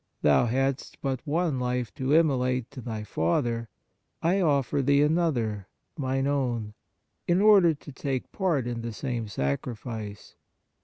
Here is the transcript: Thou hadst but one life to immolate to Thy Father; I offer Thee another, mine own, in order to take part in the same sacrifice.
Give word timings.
Thou 0.23 0.47
hadst 0.47 0.99
but 1.03 1.19
one 1.27 1.59
life 1.59 1.93
to 1.93 2.11
immolate 2.15 2.71
to 2.71 2.81
Thy 2.81 3.03
Father; 3.03 3.69
I 4.23 4.41
offer 4.41 4.81
Thee 4.81 5.03
another, 5.03 5.67
mine 5.95 6.25
own, 6.25 6.73
in 7.27 7.39
order 7.39 7.75
to 7.75 7.91
take 7.91 8.31
part 8.31 8.65
in 8.65 8.81
the 8.81 8.93
same 8.93 9.27
sacrifice. 9.27 10.33